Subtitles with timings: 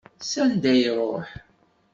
[0.23, 1.29] S anda i iṛuḥ?